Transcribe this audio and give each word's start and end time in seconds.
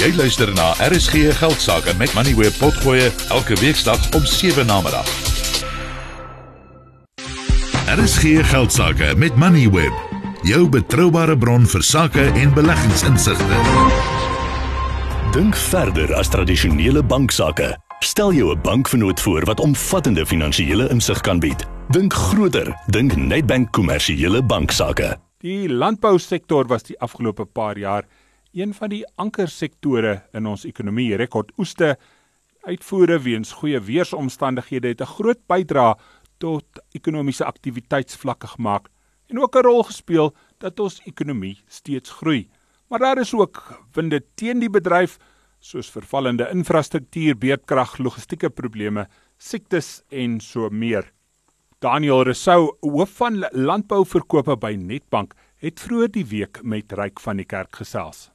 Jy 0.00 0.14
luister 0.16 0.48
na 0.56 0.70
RSG 0.80 1.28
Geldsaake 1.36 1.92
met 2.00 2.14
Money 2.16 2.32
Web 2.34 2.54
Potgoe 2.56 3.10
elke 3.28 3.56
weeksdag 3.60 4.00
om 4.16 4.24
7 4.24 4.64
na 4.66 4.78
middag. 4.80 5.08
RSG 7.84 8.40
Geldsaake 8.48 9.12
met 9.16 9.36
Money 9.36 9.68
Web, 9.70 9.92
jou 10.42 10.68
betroubare 10.72 11.36
bron 11.38 11.66
vir 11.68 11.84
sake 11.84 12.24
en 12.32 12.54
beleggingsinsigte. 12.56 13.60
Dink 15.36 15.56
verder 15.68 16.14
as 16.16 16.32
tradisionele 16.32 17.02
banksaake. 17.04 17.74
Stel 18.00 18.32
jou 18.32 18.54
'n 18.56 18.60
bankvernoot 18.62 19.20
voor 19.20 19.44
wat 19.44 19.60
omvattende 19.60 20.26
finansiële 20.26 20.88
insig 20.88 21.20
kan 21.20 21.38
bied. 21.38 21.66
Dink 21.88 22.12
groter, 22.12 22.72
dink 22.86 23.16
Nedbank 23.16 23.72
kommersiële 23.72 24.42
banksaake. 24.42 25.18
Die 25.40 25.68
landbousektor 25.68 26.66
was 26.66 26.82
die 26.82 26.98
afgelope 27.00 27.44
paar 27.44 27.78
jaar 27.78 28.04
een 28.52 28.74
van 28.74 28.88
die 28.88 29.04
ankersektore 29.14 30.22
in 30.32 30.46
ons 30.46 30.64
ekonomie. 30.64 31.14
Rekordoeste 31.16 31.96
uitvoere 32.66 33.18
weens 33.22 33.52
goeie 33.52 33.80
weeromstandighede 33.80 34.88
het 34.88 35.00
'n 35.00 35.14
groot 35.16 35.46
bydrae 35.46 35.94
tot 36.38 36.64
ekonomiese 36.92 37.44
aktiwiteitsvlakke 37.44 38.46
gemaak 38.46 38.88
en 39.28 39.38
ook 39.38 39.56
'n 39.56 39.64
rol 39.64 39.82
gespeel 39.82 40.34
dat 40.58 40.80
ons 40.80 41.00
ekonomie 41.04 41.58
steeds 41.68 42.10
groei. 42.10 42.48
Maar 42.88 42.98
daar 42.98 43.18
is 43.18 43.34
ook 43.34 43.84
winde 43.92 44.22
teen 44.34 44.58
die 44.58 44.70
bedryf 44.70 45.18
soos 45.58 45.90
vervallende 45.90 46.48
infrastruktuur, 46.50 47.38
beerdkrag, 47.38 47.98
logistieke 47.98 48.50
probleme, 48.50 49.08
siektes 49.38 50.02
en 50.08 50.40
so 50.40 50.68
meer. 50.70 51.12
Daniel 51.78 52.22
Resou, 52.22 52.76
hoof 52.80 53.10
van 53.16 53.38
landbouverkope 53.52 54.56
by 54.56 54.74
Netbank, 54.76 55.34
het 55.60 55.80
vroeër 55.80 56.10
die 56.10 56.26
week 56.26 56.62
met 56.62 56.92
Ryk 56.92 57.20
van 57.20 57.36
die 57.36 57.44
Kerk 57.44 57.76
gesels. 57.76 58.30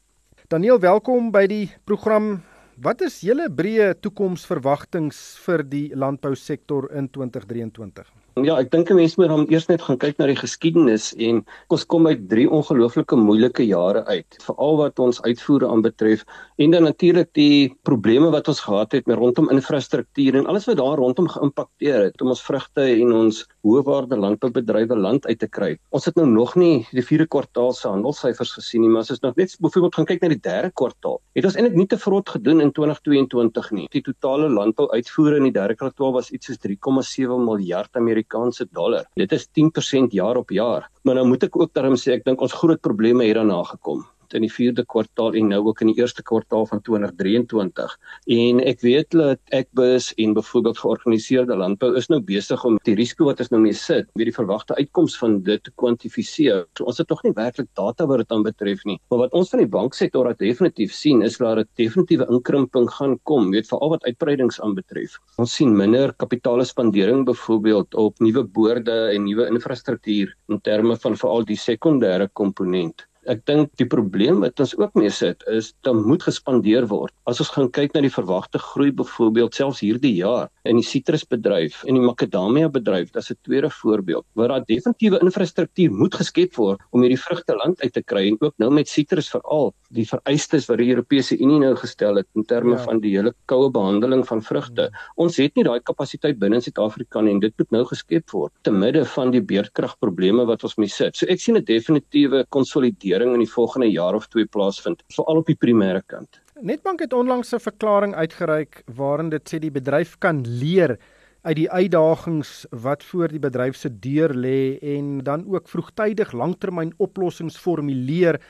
Daniel, 0.45 0.77
welkom 0.77 1.31
by 1.34 1.48
die 1.49 1.63
program. 1.90 2.35
Wat 2.77 2.99
is 3.02 3.16
julle 3.26 3.48
breë 3.49 3.95
toekomsverwagtings 3.98 5.17
vir 5.42 5.64
die 5.66 5.88
landbousektor 5.97 6.86
in 6.94 7.08
2023? 7.09 8.06
Ja, 8.44 8.59
ek 8.59 8.69
dink 8.69 8.92
'n 8.92 8.97
mens 9.00 9.16
moet 9.16 9.30
dan 9.31 9.45
eers 9.50 9.66
net 9.69 9.81
gaan 9.81 9.97
kyk 9.97 10.19
na 10.19 10.28
die 10.28 10.36
geskiedenis 10.36 11.16
en 11.17 11.45
ons 11.72 11.86
kom 11.86 12.06
uit 12.06 12.28
drie 12.30 12.45
ongelooflike 12.45 13.16
moeilike 13.16 13.64
jare 13.66 14.03
uit, 14.06 14.38
veral 14.44 14.78
wat 14.78 15.00
ons 15.00 15.22
uitvoere 15.23 15.66
aanbetref 15.72 16.25
en 16.59 16.72
dan 16.72 16.84
natuurlik 16.84 17.31
die 17.34 17.73
probleme 17.88 18.30
wat 18.30 18.47
ons 18.47 18.59
gehad 18.59 18.91
het 18.91 19.08
met 19.08 19.17
rondom 19.17 19.50
infrastruktuur 19.50 20.36
en 20.36 20.45
alles 20.45 20.67
wat 20.67 20.78
daar 20.78 21.00
rondom 21.00 21.28
geïmpakteer 21.31 22.12
het 22.12 22.22
om 22.22 22.36
ons 22.36 22.44
vrugte 22.44 22.84
en 22.84 23.14
ons 23.14 23.45
hoëwaarde 23.66 24.17
landboubedrywe 24.21 24.97
land 24.97 25.25
uit 25.25 25.39
te 25.41 25.49
kry. 25.49 25.71
Ons 25.95 26.05
het 26.09 26.17
nou 26.19 26.27
nog 26.30 26.55
nie 26.59 26.85
die 26.91 27.03
vierde 27.05 27.27
kwartaal 27.35 27.73
se 27.73 27.89
handelssyfers 27.89 28.53
gesien 28.59 28.85
nie, 28.85 28.91
maar 28.94 29.05
as 29.05 29.13
ons 29.16 29.23
nog 29.25 29.38
net 29.39 29.55
byvoorbeeld 29.66 29.99
gaan 29.99 30.09
kyk 30.11 30.23
na 30.23 30.31
die 30.35 30.41
derde 30.47 30.72
kwartaal, 30.81 31.19
het 31.38 31.49
ons 31.49 31.57
eintlik 31.57 31.80
nie 31.80 31.88
te 31.91 31.99
vrot 32.02 32.33
gedoen 32.38 32.63
in 32.66 32.73
2022 32.77 33.72
nie. 33.80 33.88
Die 33.95 34.03
totale 34.05 34.49
landbouuitvoere 34.53 35.41
in 35.41 35.49
die 35.49 35.55
derde 35.55 35.77
kwartaal 35.80 36.13
was 36.16 36.31
iets 36.35 36.52
soos 36.52 36.61
3,7 36.66 37.41
miljard 37.45 38.02
Amerikaanse 38.02 38.69
dollar. 38.72 39.09
Dit 39.17 39.33
is 39.35 39.49
10% 39.59 40.13
jaar 40.16 40.38
op 40.41 40.53
jaar. 40.53 40.89
Maar 41.05 41.19
nou 41.19 41.27
moet 41.29 41.45
ek 41.50 41.57
ook 41.57 41.73
daarom 41.73 41.97
sê 42.02 42.16
ek 42.17 42.25
dink 42.25 42.41
ons 42.41 42.53
groot 42.53 42.81
probleme 42.81 43.25
het 43.25 43.38
daarna 43.38 43.61
gekom 43.75 44.05
in 44.36 44.45
die 44.45 44.52
4de 44.52 44.86
kwartaal 44.86 45.36
en 45.39 45.50
nou 45.53 45.61
ook 45.69 45.81
in 45.81 45.91
die 45.91 45.97
1ste 46.03 46.23
kwartaal 46.25 46.67
van 46.69 46.81
2023. 46.86 47.95
En 48.38 48.59
ek 48.59 48.81
weet 48.86 49.16
dat 49.16 49.39
Ekbus 49.55 50.11
en 50.22 50.36
byvoorbeeld 50.38 50.81
georganiseerde 50.83 51.55
landbou 51.55 51.94
is 51.95 52.09
nou 52.11 52.19
besig 52.22 52.63
om 52.67 52.78
die 52.88 52.95
risiko 52.97 53.30
wat 53.30 53.39
ons 53.44 53.52
nou 53.53 53.61
mee 53.63 53.75
sit, 53.78 54.09
weer 54.16 54.30
die 54.30 54.36
verwagte 54.36 54.75
uitkoms 54.80 55.17
van 55.22 55.39
dit 55.45 55.63
te 55.63 55.72
kwantifiseer. 55.81 56.66
So 56.78 56.88
ons 56.89 57.00
het 57.02 57.09
nog 57.09 57.23
nie 57.23 57.33
werklik 57.38 57.69
data 57.78 58.08
wat 58.09 58.23
dit 58.23 58.36
aanbetref 58.36 58.86
nie. 58.86 59.00
Maar 59.09 59.25
wat 59.25 59.38
ons 59.38 59.52
van 59.53 59.63
die 59.63 59.72
banksektor 59.72 60.28
uit 60.28 60.39
definitief 60.41 60.94
sien 60.94 61.23
is 61.25 61.38
dat 61.38 61.58
'n 61.58 61.67
definitiewe 61.75 62.28
inkrimping 62.30 62.89
gaan 62.89 63.17
kom, 63.23 63.52
weet 63.52 63.67
veral 63.67 63.89
wat 63.89 64.03
uitbreidings 64.03 64.61
aanbetref. 64.61 65.19
Ons 65.38 65.56
sien 65.56 65.75
minder 65.75 66.13
kapitaalspandering 66.13 67.25
byvoorbeeld 67.25 67.95
op 67.95 68.19
nuwe 68.19 68.44
boorde 68.44 69.12
en 69.13 69.23
nuwe 69.23 69.47
infrastruktuur 69.47 70.35
in 70.50 70.62
terme 70.62 70.97
van 70.97 71.17
veral 71.17 71.46
die 71.46 71.57
sekondêre 71.57 72.29
komponent. 72.34 73.07
Ek 73.25 73.41
dink 73.50 73.72
die 73.80 73.88
probleem 73.90 74.44
wat 74.44 74.59
ons 74.62 74.75
ook 74.78 74.94
mee 75.00 75.09
sit 75.09 75.41
is 75.50 75.72
dat 75.86 75.97
moet 75.97 76.22
gespandeer 76.22 76.86
word. 76.91 77.13
As 77.25 77.40
ons 77.41 77.50
gaan 77.56 77.72
kyk 77.74 77.96
na 77.96 78.03
die 78.06 78.13
verwagte 78.13 78.59
groei 78.62 78.91
byvoorbeeld 78.94 79.58
selfs 79.58 79.81
hierdie 79.81 80.13
jaar 80.19 80.52
in 80.69 80.78
die 80.78 80.86
sitrusbedryf 80.86 81.81
en 81.90 81.97
die 81.97 82.06
makadamia 82.06 82.69
bedryf, 82.69 83.12
dis 83.16 83.31
'n 83.31 83.38
tweede 83.41 83.69
voorbeeld 83.69 84.25
waar 84.35 84.50
daar 84.50 84.66
definitiewe 84.66 85.19
infrastruktuur 85.22 85.91
moet 85.91 86.14
geskep 86.14 86.53
word 86.56 86.80
om 86.91 87.02
hierdie 87.02 87.18
vrugte 87.18 87.56
land 87.56 87.81
uit 87.81 87.94
te 87.94 88.03
kry 88.03 88.28
en 88.28 88.38
ook 88.40 88.53
nou 88.58 88.69
met 88.69 88.88
sitrus 88.88 89.30
veral 89.30 89.74
die 89.90 90.06
vereistes 90.06 90.68
wat 90.69 90.78
die 90.78 90.90
Europese 90.94 91.38
Unie 91.38 91.59
nou 91.59 91.75
gestel 91.75 92.16
het 92.16 92.28
in 92.35 92.46
terme 92.46 92.75
ja. 92.75 92.84
van 92.84 93.00
die 93.00 93.16
hele 93.18 93.34
koue 93.47 93.72
behandeling 93.72 94.25
van 94.28 94.41
vrugte. 94.41 94.91
Ons 95.16 95.38
het 95.38 95.56
nie 95.56 95.64
daai 95.64 95.80
kapasiteit 95.80 96.38
binne 96.38 96.56
in 96.56 96.62
Suid-Afrika 96.62 97.22
nie 97.22 97.34
en 97.34 97.40
dit 97.40 97.53
moet 97.58 97.72
nou 97.72 97.85
geskep 97.85 98.30
word 98.31 98.52
te 98.62 98.72
midde 98.72 99.06
van 99.06 99.31
die 99.31 99.41
beerdkragprobleme 99.41 100.46
wat 100.46 100.64
ons 100.64 100.78
mee 100.78 100.88
sit. 100.88 101.16
So 101.16 101.25
ek 101.25 101.40
sien 101.40 101.58
'n 101.58 101.64
definitiewe 101.64 102.46
konsolidering 102.50 103.15
evaluering 103.16 103.34
in 103.34 103.44
die 103.44 103.52
volgende 103.52 103.88
jaar 103.92 104.16
of 104.16 104.28
twee 104.28 104.46
plaasvind, 104.46 105.03
veral 105.14 105.38
op 105.40 105.48
die 105.48 105.56
primêre 105.56 106.03
kant. 106.06 106.42
Netbank 106.62 107.00
het 107.00 107.14
onlangs 107.14 107.53
'n 107.53 107.59
verklaring 107.59 108.16
uitgereik 108.16 108.84
waarin 108.96 109.30
dit 109.30 109.44
sê 109.50 109.59
die 109.59 109.72
bedryf 109.72 110.18
kan 110.20 110.44
leer 110.48 110.98
uit 111.44 111.56
die 111.56 111.70
uitdagings 111.70 112.66
wat 112.72 113.03
voor 113.03 113.28
die 113.28 113.40
bedryf 113.40 113.76
se 113.76 113.90
deur 113.90 114.34
lê 114.34 114.80
en 114.81 115.24
dan 115.24 115.46
ook 115.48 115.68
vroegtydig 115.68 116.31
langtermyn 116.31 116.94
oplossings 116.98 117.58
formuleer 117.58 118.42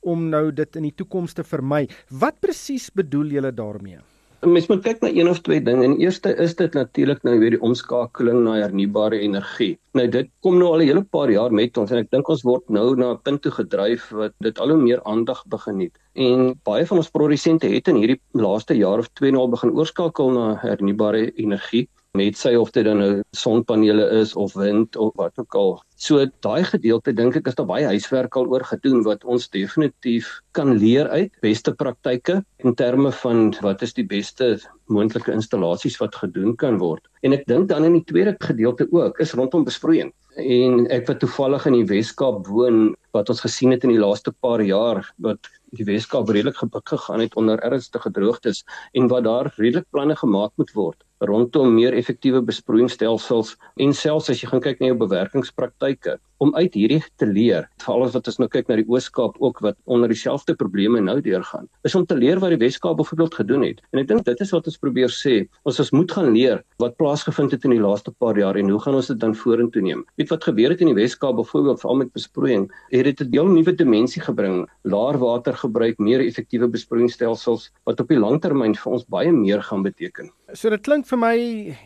om 0.00 0.28
nou 0.28 0.52
dit 0.52 0.76
in 0.76 0.82
die 0.82 0.94
toekoms 0.94 1.32
te 1.32 1.42
vermy. 1.42 1.88
Wat 2.10 2.40
presies 2.40 2.90
bedoel 2.90 3.26
julle 3.26 3.52
daarmee? 3.52 3.98
Mens 4.44 4.66
moet 4.68 4.82
kyk 4.84 5.00
na 5.00 5.08
een 5.08 5.28
of 5.28 5.40
twee 5.40 5.62
dinge. 5.62 5.84
En 5.84 5.96
eerste 5.96 6.34
is 6.36 6.54
dit 6.56 6.74
natuurlik 6.76 7.22
nou 7.24 7.38
weer 7.40 7.54
die 7.54 7.60
omskakeling 7.64 8.42
na 8.44 8.58
hernubare 8.60 9.18
energie. 9.24 9.78
Nou 9.96 10.04
dit 10.08 10.28
kom 10.44 10.58
nou 10.58 10.72
al 10.72 10.82
'n 10.82 10.88
hele 10.88 11.02
paar 11.02 11.30
jaar 11.30 11.52
met 11.52 11.76
ons 11.78 11.90
en 11.90 11.98
ek 11.98 12.10
dink 12.10 12.28
ons 12.28 12.42
word 12.42 12.68
nou 12.68 12.94
na 12.96 13.12
'n 13.12 13.22
punt 13.22 13.42
toe 13.42 13.52
gedryf 13.52 14.10
wat 14.10 14.32
dit 14.40 14.58
al 14.58 14.68
hoe 14.68 14.82
meer 14.82 15.02
aandag 15.04 15.44
begin 15.48 15.80
het. 15.80 15.96
En 16.12 16.60
baie 16.64 16.86
van 16.86 16.96
ons 16.96 17.10
produsente 17.10 17.66
het 17.66 17.88
in 17.88 17.96
hierdie 17.96 18.20
laaste 18.32 18.76
jaar 18.76 18.98
of 18.98 19.08
twee 19.12 19.30
nou 19.30 19.42
al 19.42 19.50
begin 19.50 19.72
oorskakel 19.72 20.30
na 20.30 20.56
hernubare 20.60 21.30
energie 21.34 21.88
met 22.14 22.38
sy 22.38 22.52
of 22.54 22.70
dit 22.74 22.86
dan 22.86 23.00
nou 23.02 23.12
sonpanele 23.34 24.04
is 24.20 24.34
of 24.38 24.54
wind 24.54 24.96
of 24.96 25.10
wat 25.18 25.34
ook 25.42 25.56
al. 25.58 25.72
So 25.98 26.22
daai 26.46 26.62
gedeelte 26.68 27.14
dink 27.16 27.34
ek 27.40 27.48
is 27.50 27.56
daar 27.58 27.66
baie 27.66 27.88
huiswerk 27.90 28.36
al 28.38 28.46
oor 28.52 28.62
gedoen 28.68 29.02
wat 29.06 29.26
ons 29.26 29.48
definitief 29.50 30.28
kan 30.54 30.76
leer 30.78 31.10
uit 31.10 31.34
beste 31.42 31.74
praktyke 31.74 32.40
in 32.62 32.76
terme 32.78 33.10
van 33.24 33.50
wat 33.66 33.82
is 33.82 33.96
die 33.98 34.06
beste 34.06 34.54
moontlike 34.86 35.32
installasies 35.34 35.98
wat 35.98 36.14
gedoen 36.22 36.54
kan 36.60 36.78
word. 36.78 37.02
En 37.26 37.34
ek 37.34 37.48
dink 37.50 37.66
dan 37.72 37.88
in 37.88 37.98
die 37.98 38.06
tweede 38.06 38.36
gedeelte 38.38 38.86
ook 38.94 39.18
is 39.18 39.34
rondom 39.34 39.66
besproeiing. 39.66 40.12
En 40.38 40.86
ek 40.94 41.08
wat 41.10 41.22
toevallig 41.22 41.66
in 41.70 41.80
die 41.80 41.88
Wes-Kaap 41.90 42.46
woon 42.46 42.94
wat 43.14 43.30
ons 43.30 43.42
gesien 43.42 43.74
het 43.74 43.86
in 43.86 43.94
die 43.94 44.02
laaste 44.02 44.30
paar 44.42 44.62
jaar 44.62 45.02
wat 45.22 45.50
die 45.78 45.88
Weskaap 45.88 46.28
redelik 46.28 46.60
gegaan 46.84 47.20
het 47.20 47.36
onder 47.36 47.58
ernstige 47.60 48.10
droogtes 48.10 48.64
en 48.92 49.08
wat 49.08 49.24
daar 49.24 49.52
redelik 49.56 49.90
planne 49.90 50.16
gemaak 50.16 50.52
moet 50.56 50.72
word 50.74 51.04
rondom 51.28 51.74
meer 51.74 51.94
effektiewe 51.96 52.42
besproeiingsstelsels 52.44 53.54
en 53.80 53.94
selfs 53.96 54.30
as 54.32 54.42
jy 54.42 54.50
gaan 54.50 54.62
kyk 54.64 54.80
na 54.80 54.90
jou 54.92 54.98
bewerkingspraktyke 55.04 56.18
om 56.42 56.50
uit 56.58 56.74
hierdie 56.76 57.00
te 57.20 57.26
leer 57.28 57.68
veral 57.80 58.04
as 58.06 58.14
wat 58.16 58.28
ons 58.28 58.40
nou 58.42 58.48
kyk 58.50 58.68
na 58.68 58.76
die 58.80 58.86
Ooskaap 58.90 59.36
ook 59.42 59.60
wat 59.64 59.78
onder 59.86 60.10
dieselfde 60.10 60.56
probleme 60.58 61.00
nou 61.04 61.16
deurgaan 61.24 61.68
is 61.86 61.94
om 61.94 62.04
te 62.08 62.16
leer 62.18 62.40
wat 62.42 62.52
die 62.52 62.60
Weskaap 62.60 62.98
byvoorbeeld 62.98 63.38
gedoen 63.38 63.64
het. 63.68 63.80
En 63.92 64.02
ek 64.02 64.08
dink 64.10 64.24
dit 64.26 64.42
is 64.44 64.52
wat 64.52 64.68
ons 64.70 64.80
probeer 64.82 65.12
sê 65.14 65.36
ons 65.64 65.80
ons 65.84 65.92
moet 65.94 66.16
gaan 66.16 66.32
leer 66.34 66.62
wat 66.82 66.96
plaasgevind 67.00 67.54
het 67.54 67.64
in 67.68 67.76
die 67.76 67.82
laaste 67.82 68.12
paar 68.18 68.38
jaar 68.40 68.58
en 68.60 68.72
hoe 68.74 68.80
gaan 68.82 68.98
ons 68.98 69.10
dit 69.12 69.20
dan 69.20 69.36
vorentoe 69.38 69.84
neem. 69.84 70.04
Weet 70.20 70.32
wat 70.34 70.48
gebeur 70.50 70.74
het 70.74 70.82
in 70.84 70.92
die 70.92 70.98
Weskaap 70.98 71.38
byvoorbeeld 71.38 71.80
veral 71.84 72.00
met 72.02 72.12
besproeiing 72.18 72.66
het 72.90 73.04
dit 73.04 73.20
'n 73.28 73.32
heel 73.32 73.48
nuwe 73.48 73.72
dimensie 73.72 74.22
gebring 74.22 74.66
laer 74.82 75.18
water 75.18 75.54
gebruik, 75.64 75.98
meer 75.98 76.22
effektiewe 76.24 76.68
besproeiingsstelsels 76.70 77.70
wat 77.88 78.00
op 78.00 78.12
die 78.12 78.20
langtermyn 78.20 78.76
vir 78.78 78.96
ons 78.96 79.06
baie 79.10 79.32
meer 79.34 79.64
gaan 79.64 79.84
beteken. 79.84 80.30
So 80.52 80.70
dit 80.70 80.84
klink 80.86 81.08
vir 81.08 81.20
my 81.20 81.36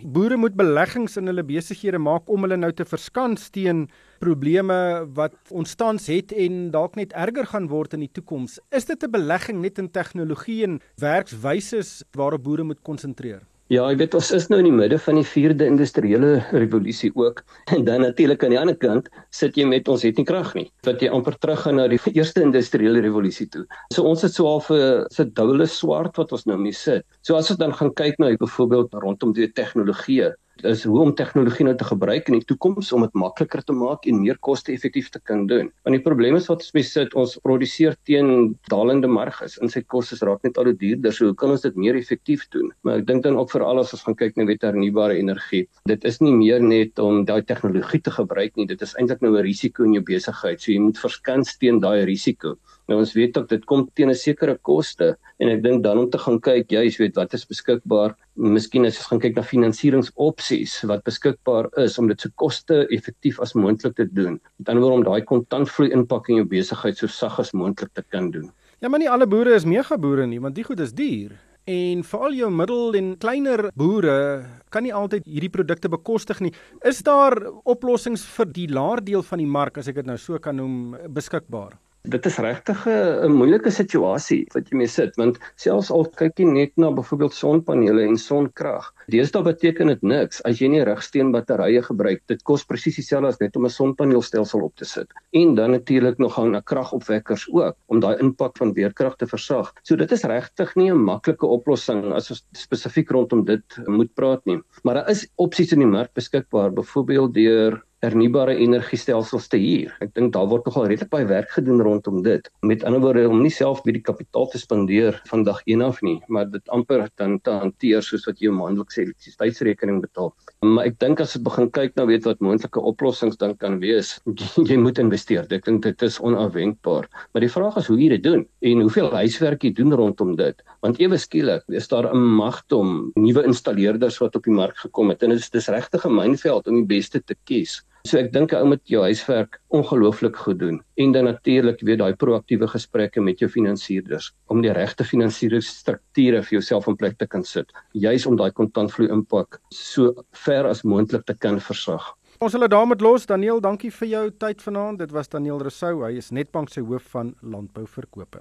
boere 0.02 0.36
moet 0.36 0.56
beleggings 0.58 1.16
in 1.20 1.30
hulle 1.30 1.46
besighede 1.46 2.00
maak 2.02 2.28
om 2.28 2.46
hulle 2.46 2.58
nou 2.60 2.72
te 2.75 2.86
verskans 2.88 3.48
teen 3.54 3.86
probleme 4.22 5.06
wat 5.14 5.36
ontstaan 5.54 5.98
het 6.08 6.34
en 6.34 6.70
dalk 6.75 6.96
net 6.98 7.14
erger 7.14 7.46
gaan 7.46 7.69
word 7.70 7.94
in 7.94 8.02
die 8.06 8.12
toekoms. 8.12 8.58
Is 8.70 8.84
dit 8.84 9.02
'n 9.02 9.10
belegging 9.10 9.62
net 9.62 9.78
in 9.78 9.90
tegnologie 9.90 10.64
en 10.64 10.81
werkswyses 10.96 12.02
waarop 12.12 12.42
boere 12.42 12.64
moet 12.64 12.82
konsentreer? 12.82 13.42
Ja, 13.69 13.82
ek 13.93 13.99
weet 14.00 14.15
ons 14.17 14.31
is 14.32 14.47
nou 14.49 14.62
in 14.62 14.67
die 14.70 14.73
midde 14.73 14.97
van 15.05 15.19
die 15.19 15.26
4de 15.29 15.67
industriële 15.69 16.29
revolusie 16.56 17.11
ook. 17.12 17.43
En 17.76 17.82
dan 17.85 18.00
natuurlik 18.00 18.44
aan 18.44 18.55
die 18.55 18.61
ander 18.61 18.76
kant 18.81 19.11
sit 19.29 19.59
jy 19.61 19.67
met 19.69 19.91
ons 19.93 20.06
het 20.09 20.17
nie 20.17 20.25
krag 20.25 20.55
nie. 20.56 20.70
Dat 20.88 21.05
jy 21.05 21.11
amper 21.12 21.37
terug 21.37 21.61
gaan 21.67 21.76
na 21.76 21.85
die 21.93 22.00
eerste 22.17 22.41
industriële 22.47 23.03
revolusie 23.05 23.44
toe. 23.53 23.67
So 23.93 24.09
ons 24.09 24.25
het 24.25 24.32
so 24.32 24.49
half 24.49 24.70
'n 24.73 25.05
se 25.12 25.29
dubbele 25.29 25.67
swart 25.69 26.17
wat 26.17 26.32
ons 26.32 26.47
nou 26.49 26.56
mee 26.56 26.73
sit. 26.73 27.05
So 27.20 27.37
as 27.37 27.50
ons 27.53 27.61
dan 27.61 27.76
gaan 27.76 27.93
kyk 27.93 28.17
na 28.17 28.32
byvoorbeeld 28.41 28.97
rondom 29.05 29.37
die 29.37 29.53
tegnologie 29.53 30.32
is 30.64 30.84
hoe 30.84 31.00
om 31.00 31.14
tegnologie 31.14 31.64
nou 31.66 31.75
te 31.78 31.84
gebruik 31.84 32.28
in 32.28 32.38
die 32.38 32.46
toekoms 32.49 32.93
om 32.93 33.05
dit 33.06 33.14
makliker 33.14 33.62
te 33.62 33.72
maak 33.72 34.06
en 34.06 34.20
meer 34.22 34.38
koste-effektief 34.40 35.10
te 35.14 35.20
kan 35.20 35.46
doen. 35.46 35.70
Want 35.84 35.96
die 35.96 36.02
probleem 36.05 36.37
is 36.37 36.49
wat 36.50 36.64
ons 36.64 36.88
sit, 36.88 37.14
ons 37.14 37.37
produseer 37.43 37.96
teen 38.08 38.56
dalende 38.69 39.08
marges. 39.08 39.58
In 39.62 39.69
sy 39.69 39.82
kostes 39.82 40.22
raak 40.22 40.43
net 40.43 40.58
al 40.58 40.70
hoe 40.70 40.76
duurder. 40.78 41.12
So 41.12 41.31
hoe 41.31 41.34
kan 41.38 41.50
ons 41.50 41.62
dit 41.62 41.76
meer 41.76 41.96
effektief 41.96 42.46
doen? 42.55 42.72
Maar 42.82 43.02
ek 43.02 43.06
dink 43.06 43.25
dan 43.26 43.37
ook 43.37 43.52
veral 43.52 43.82
as 43.82 43.93
ons 43.93 44.05
gaan 44.06 44.19
kyk 44.19 44.37
na 44.37 44.46
hernubare 44.49 45.19
energie. 45.19 45.66
Dit 45.87 46.05
is 46.05 46.20
nie 46.20 46.32
meer 46.32 46.60
net 46.62 46.99
om 46.99 47.25
daai 47.25 47.43
tegnologie 47.43 48.00
te 48.00 48.10
gebruik 48.10 48.56
nie. 48.56 48.66
Dit 48.66 48.82
is 48.82 48.94
eintlik 48.99 49.22
nou 49.22 49.37
'n 49.37 49.44
risiko 49.44 49.84
in 49.84 49.94
jou 49.94 50.02
besigheid. 50.02 50.60
So 50.60 50.72
jy 50.72 50.81
moet 50.81 50.99
verskans 50.99 51.56
teen 51.58 51.81
daai 51.81 52.05
risiko. 52.05 52.56
Nou 52.88 53.02
ons 53.02 53.11
weet 53.12 53.37
ook 53.37 53.49
dit 53.50 53.64
kom 53.69 53.82
teen 53.94 54.08
'n 54.08 54.17
sekere 54.17 54.56
koste 54.64 55.17
en 55.38 55.49
ek 55.49 55.62
dink 55.62 55.82
dan 55.85 55.99
om 55.99 56.08
te 56.11 56.19
gaan 56.19 56.40
kyk, 56.40 56.70
jy 56.73 56.88
weet 56.99 57.17
wat 57.17 57.35
is 57.35 57.44
beskikbaar. 57.44 58.17
Miskien 58.35 58.87
as 58.87 58.96
ons 58.96 59.08
gaan 59.11 59.20
kyk 59.20 59.37
na 59.37 59.43
finansieringsopsies 59.43 60.85
wat 60.88 61.05
beskikbaar 61.05 61.69
is 61.76 61.99
om 61.99 62.08
dit 62.08 62.20
so 62.20 62.31
koste-effektief 62.37 63.40
as 63.40 63.52
moontlik 63.55 63.94
te 63.96 64.06
doen. 64.06 64.40
Met 64.58 64.69
ander 64.69 64.82
woorde 64.82 64.96
om 64.96 65.05
daai 65.05 65.23
kontantvloei 65.23 65.93
impak 65.93 66.29
in 66.29 66.37
jou 66.37 66.44
besigheid 66.44 66.96
so 66.96 67.06
sag 67.06 67.38
as 67.38 67.52
moontlik 67.52 67.93
te 67.93 68.02
kan 68.11 68.31
doen. 68.31 68.50
Ja, 68.81 68.88
maar 68.88 69.00
nie 69.00 69.11
alle 69.11 69.26
boere 69.26 69.55
is 69.55 69.64
megaboere 69.64 70.26
nie, 70.26 70.41
want 70.41 70.55
die 70.55 70.64
goed 70.64 70.81
is 70.81 70.93
duur. 70.93 71.32
En 71.67 72.05
veral 72.05 72.32
jou 72.32 72.50
middel 72.50 72.94
en 72.94 73.19
kleiner 73.19 73.70
boere 73.76 74.46
kan 74.70 74.82
nie 74.82 74.94
altyd 74.94 75.26
hierdie 75.26 75.50
produkte 75.50 75.88
bekostig 75.88 76.41
nie. 76.41 76.52
Is 76.82 77.02
daar 77.02 77.37
oplossings 77.64 78.25
vir 78.25 78.46
die 78.46 78.69
laer 78.73 79.05
deel 79.05 79.23
van 79.23 79.38
die 79.38 79.46
mark 79.46 79.76
as 79.76 79.88
ek 79.88 79.94
dit 80.00 80.06
nou 80.06 80.17
so 80.17 80.38
kan 80.38 80.56
noem 80.56 80.96
beskikbaar? 81.12 81.76
Dit 82.08 82.26
is 82.26 82.38
regtig 82.38 82.87
'n 82.88 83.32
moeilike 83.40 83.70
situasie 83.70 84.46
wat 84.55 84.70
jy 84.70 84.76
mee 84.76 84.93
sit 84.99 85.16
want 85.20 85.38
selfs 85.56 85.90
al 85.90 86.06
kyk 86.20 86.40
jy 86.40 86.46
net 86.46 86.72
na 86.76 86.90
byvoorbeeld 86.90 87.34
sonpanele 87.34 88.02
en 88.08 88.16
sonkrag 88.16 88.93
deesdae 89.12 89.43
beteken 89.43 89.88
dit 89.88 90.02
niks 90.02 90.43
as 90.49 90.60
jy 90.60 90.69
nie 90.69 90.84
rigsteen 90.84 91.32
batterye 91.32 91.81
gebruik. 91.84 92.20
Dit 92.28 92.43
kos 92.49 92.64
presies 92.69 92.99
dieselfde 93.00 93.28
as 93.32 93.40
net 93.40 93.56
om 93.56 93.64
'n 93.64 93.70
sonpaneelstelsel 93.70 94.60
op 94.60 94.75
te 94.76 94.84
sit. 94.84 95.08
En 95.32 95.55
dan 95.55 95.70
natuurlik 95.70 96.19
nog 96.19 96.34
gaan 96.34 96.50
na 96.50 96.60
kragopwekkers 96.60 97.49
ook 97.52 97.76
om 97.87 98.00
daai 98.00 98.19
impak 98.20 98.56
van 98.58 98.72
weerkrag 98.72 99.16
te 99.16 99.26
versag. 99.26 99.72
So 99.82 99.96
dit 99.96 100.12
is 100.12 100.25
regtig 100.25 100.76
nie 100.76 100.90
'n 100.90 101.05
maklike 101.05 101.46
oplossing 101.46 102.12
as 102.12 102.31
ons 102.31 102.44
spesifiek 102.52 103.10
rondom 103.10 103.44
dit 103.44 103.64
moet 103.87 104.14
praat 104.14 104.44
nie. 104.44 104.60
Maar 104.82 104.94
daar 104.94 105.10
is 105.10 105.28
opsies 105.37 105.72
in 105.72 105.78
die 105.78 105.87
mark 105.87 106.12
beskikbaar 106.14 106.70
byvoorbeeld 106.72 107.34
deur 107.34 107.82
hernubare 108.04 108.54
energiestelsels 108.62 109.48
te 109.50 109.58
huur. 109.58 109.94
Ek 110.04 110.12
dink 110.14 110.32
daar 110.34 110.46
word 110.50 110.66
nogal 110.68 110.86
redelik 110.90 111.10
baie 111.10 111.26
werk 111.26 111.50
gedoen 111.56 111.82
rondom 111.82 112.20
dit. 112.22 112.46
Met 112.62 112.84
ander 112.86 113.02
woorde 113.02 113.24
om 113.28 113.40
nie 113.42 113.52
self 113.54 113.82
baie 113.86 113.98
kapitaal 114.04 114.46
te 114.52 114.60
spandeer 114.62 115.18
van 115.30 115.42
dag 115.46 115.58
1 115.66 115.82
af 115.82 115.98
nie, 116.06 116.18
maar 116.28 116.46
dit 116.50 116.62
amper 116.74 117.08
dan 117.18 117.38
te 117.42 117.56
hanteer 117.64 118.04
soos 118.06 118.26
wat 118.28 118.38
jy 118.42 118.52
maandelikse 118.54 119.02
elektrisiteitsrekening 119.02 119.98
betaal. 120.04 120.30
Maar 120.62 120.92
ek 120.92 120.98
dink 121.02 121.22
as 121.24 121.34
jy 121.34 121.42
begin 121.46 121.70
kyk 121.74 121.98
na 121.98 122.06
weet 122.06 122.28
wat 122.28 122.42
moontlike 122.44 122.82
oplossings 122.92 123.38
dan 123.40 123.56
kan 123.58 123.80
wees, 123.82 124.14
jy 124.70 124.78
moet 124.78 125.02
investeer. 125.02 125.48
Ek 125.50 125.66
dink 125.66 125.82
dit 125.86 126.06
is 126.06 126.20
onafwendbaar. 126.22 127.10
Maar 127.34 127.46
die 127.46 127.50
vraag 127.50 127.80
is 127.82 127.90
hoe 127.90 127.98
jy 127.98 128.12
dit 128.14 128.24
doen 128.24 128.46
en 128.70 128.86
hoeveel 128.86 129.10
huiswerk 129.16 129.66
jy 129.66 129.74
doen 129.74 129.94
rondom 129.98 130.36
dit. 130.38 130.62
Want 130.86 131.02
ewe 131.02 131.18
skielik 131.18 131.66
is 131.74 131.90
daar 131.90 132.12
'n 132.14 132.22
magdom 132.38 133.10
nuwe 133.18 133.42
installeerders 133.42 134.20
wat 134.22 134.36
op 134.36 134.44
die 134.44 134.54
mark 134.54 134.76
gekom 134.78 135.10
het 135.10 135.22
en 135.22 135.34
dit 135.34 135.42
is 135.42 135.50
dis 135.50 135.68
regtig 135.68 136.06
'n 136.06 136.14
mynveld 136.14 136.68
om 136.68 136.74
die 136.74 136.90
beste 136.96 137.20
te 137.20 137.34
kies. 137.44 137.82
So 138.08 138.16
ek 138.16 138.31
dink 138.32 138.52
'n 138.55 138.62
ou 138.62 138.69
moet 138.72 138.81
jou 138.88 139.02
huiswerk 139.05 139.58
ongelooflik 139.69 140.37
goed 140.37 140.58
doen 140.58 140.81
en 140.96 141.12
dan 141.12 141.25
natuurlik 141.25 141.82
weer 141.84 141.99
daai 142.00 142.16
proaktiewe 142.16 142.69
gesprekke 142.72 143.20
met 143.20 143.38
jou 143.38 143.50
finansierders 143.50 144.31
om 144.49 144.62
die 144.62 144.72
regte 144.72 145.05
finansieringsstrukture 145.05 146.40
vir 146.43 146.55
jouself 146.56 146.88
in 146.88 146.96
plek 146.96 147.19
te 147.19 147.26
kan 147.26 147.44
sit, 147.44 147.69
juis 147.93 148.26
om 148.26 148.37
daai 148.37 148.50
kontantvloei 148.50 149.10
impak 149.12 149.60
so 149.69 150.25
ver 150.32 150.64
as 150.64 150.82
moontlik 150.84 151.26
te 151.26 151.34
kan 151.34 151.60
versag. 151.60 152.14
Ons 152.40 152.52
hulle 152.52 152.69
daarmee 152.69 152.96
los. 153.02 153.26
Daniel, 153.26 153.60
dankie 153.60 153.90
vir 153.90 154.08
jou 154.08 154.31
tyd 154.31 154.62
vanaand. 154.62 154.99
Dit 154.99 155.12
was 155.12 155.28
Daniel 155.28 155.58
Rousseau. 155.58 156.06
Hy 156.06 156.16
is 156.16 156.31
Netbank 156.31 156.70
se 156.70 156.81
hoof 156.81 157.02
van 157.12 157.34
landbouverkope. 157.43 158.40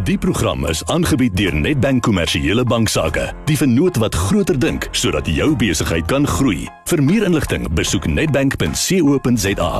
Die 0.00 0.18
program 0.18 0.64
is 0.66 0.80
aangebied 0.84 1.36
deur 1.36 1.54
Nedbank 1.54 2.02
Kommersiële 2.02 2.64
Banksaake. 2.64 3.32
Die 3.44 3.56
vennoot 3.56 3.96
wat 3.96 4.14
groter 4.14 4.58
dink 4.58 4.88
sodat 4.90 5.26
jou 5.28 5.52
besigheid 5.56 6.06
kan 6.08 6.26
groei. 6.26 6.64
Vir 6.88 7.02
meer 7.02 7.26
inligting, 7.28 7.68
besoek 7.76 8.06
nedbank.co.za. 8.08 9.72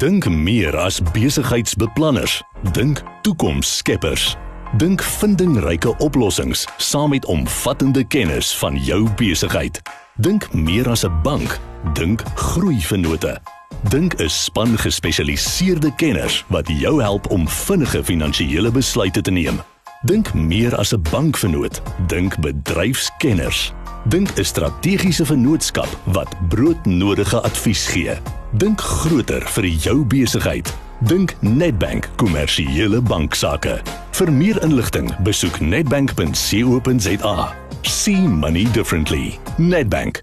Dink 0.00 0.28
meer 0.28 0.76
as 0.80 1.02
besigheidsbeplanners. 1.12 2.40
Dink 2.72 3.02
toekomsskeppers. 3.22 4.36
Dink 4.80 5.02
vindingryke 5.02 5.92
oplossings 5.98 6.64
saam 6.76 7.12
met 7.12 7.28
omvattende 7.28 8.06
kennis 8.08 8.56
van 8.56 8.76
jou 8.76 9.04
besigheid. 9.20 9.82
Dink 10.16 10.48
meer 10.52 10.88
as 10.88 11.04
'n 11.04 11.20
bank. 11.22 11.60
Dink 11.92 12.22
groei 12.34 12.80
vennote. 12.80 13.40
Dink 13.82 14.14
'n 14.14 14.28
span 14.28 14.78
gespesialiseerde 14.78 15.94
kenners 15.96 16.44
wat 16.48 16.68
jou 16.68 17.02
help 17.02 17.30
om 17.30 17.48
vinnige 17.48 18.04
finansiële 18.04 18.70
besluite 18.70 19.20
te 19.20 19.30
neem. 19.30 19.60
Dink 20.02 20.34
meer 20.34 20.76
as 20.76 20.92
'n 20.92 21.02
bankvernoot, 21.10 21.82
dink 22.06 22.38
bedryfskenners. 22.38 23.72
Dink 24.04 24.30
'n 24.38 24.44
strategiese 24.44 25.26
vennootskap 25.26 25.98
wat 26.04 26.48
broodnodige 26.48 27.40
advies 27.40 27.86
gee. 27.86 28.10
Dink 28.52 28.80
groter 28.80 29.42
vir 29.48 29.66
jou 29.66 30.04
besigheid. 30.04 30.74
Dink 30.98 31.36
Nedbank 31.40 32.08
Kommersiële 32.16 33.00
Banksaake. 33.00 33.82
Vir 34.10 34.32
meer 34.32 34.62
inligting, 34.62 35.16
besoek 35.22 35.60
nedbank.co.za. 35.60 37.54
See 37.80 38.16
money 38.16 38.70
differently. 38.72 39.38
Nedbank 39.56 40.22